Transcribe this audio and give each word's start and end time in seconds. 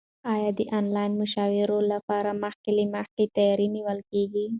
ایا 0.33 0.49
د 0.59 0.61
انلاین 0.77 1.11
مشاعرو 1.21 1.79
لپاره 1.93 2.29
مخکې 2.43 2.69
له 2.77 2.83
مخکې 2.95 3.23
تیاری 3.35 3.67
نیول 3.75 3.99
کیږي؟ 4.11 4.45